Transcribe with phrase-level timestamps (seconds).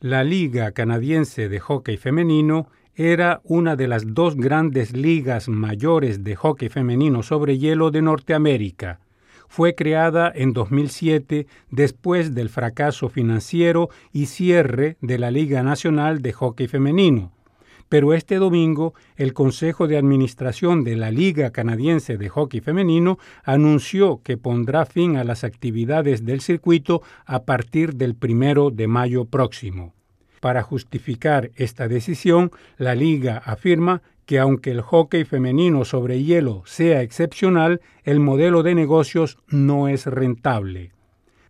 [0.00, 6.36] La Liga Canadiense de Hockey Femenino era una de las dos grandes ligas mayores de
[6.36, 9.00] hockey femenino sobre hielo de Norteamérica.
[9.48, 16.32] Fue creada en 2007 después del fracaso financiero y cierre de la Liga Nacional de
[16.32, 17.32] Hockey Femenino,
[17.88, 24.22] pero este domingo el Consejo de Administración de la Liga Canadiense de Hockey Femenino anunció
[24.22, 29.94] que pondrá fin a las actividades del circuito a partir del primero de mayo próximo.
[30.40, 37.00] Para justificar esta decisión, la liga afirma que aunque el hockey femenino sobre hielo sea
[37.00, 40.92] excepcional, el modelo de negocios no es rentable.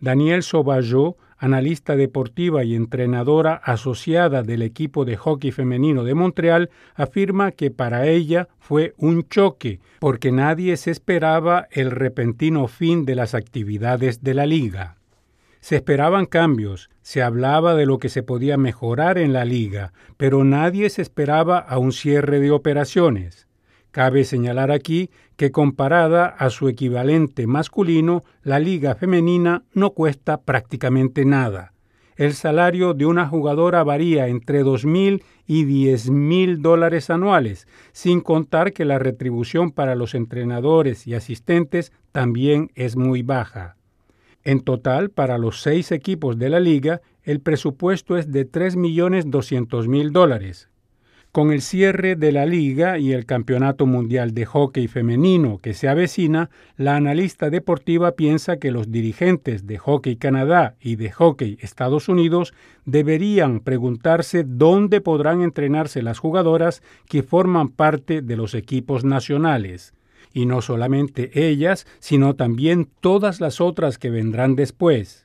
[0.00, 7.52] Daniel Sauvageau, analista deportiva y entrenadora asociada del equipo de hockey femenino de Montreal, afirma
[7.52, 13.34] que para ella fue un choque porque nadie se esperaba el repentino fin de las
[13.34, 14.96] actividades de la liga.
[15.60, 20.44] Se esperaban cambios, se hablaba de lo que se podía mejorar en la liga, pero
[20.44, 23.43] nadie se esperaba a un cierre de operaciones.
[23.94, 31.24] Cabe señalar aquí que comparada a su equivalente masculino, la liga femenina no cuesta prácticamente
[31.24, 31.74] nada.
[32.16, 38.20] El salario de una jugadora varía entre dos mil y diez mil dólares anuales, sin
[38.20, 43.76] contar que la retribución para los entrenadores y asistentes también es muy baja.
[44.42, 49.30] En total, para los seis equipos de la liga, el presupuesto es de tres millones
[49.30, 50.68] doscientos mil dólares,
[51.34, 55.88] con el cierre de la liga y el Campeonato Mundial de Hockey Femenino que se
[55.88, 62.08] avecina, la analista deportiva piensa que los dirigentes de Hockey Canadá y de Hockey Estados
[62.08, 62.54] Unidos
[62.84, 69.92] deberían preguntarse dónde podrán entrenarse las jugadoras que forman parte de los equipos nacionales.
[70.32, 75.23] Y no solamente ellas, sino también todas las otras que vendrán después.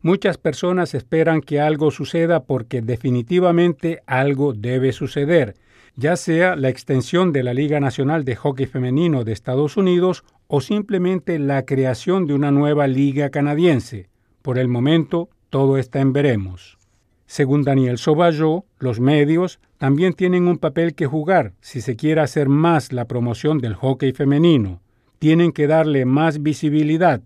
[0.00, 5.56] Muchas personas esperan que algo suceda porque definitivamente algo debe suceder,
[5.96, 10.60] ya sea la extensión de la Liga Nacional de Hockey Femenino de Estados Unidos o
[10.60, 14.08] simplemente la creación de una nueva liga canadiense.
[14.40, 16.78] Por el momento, todo está en veremos.
[17.26, 22.48] Según Daniel Soballo, los medios también tienen un papel que jugar si se quiere hacer
[22.48, 24.80] más la promoción del hockey femenino.
[25.18, 27.20] Tienen que darle más visibilidad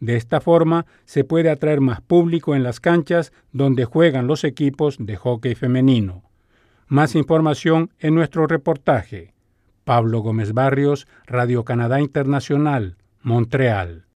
[0.00, 4.96] de esta forma se puede atraer más público en las canchas donde juegan los equipos
[4.98, 6.22] de hockey femenino.
[6.86, 9.34] Más información en nuestro reportaje.
[9.84, 14.04] Pablo Gómez Barrios, Radio Canadá Internacional, Montreal.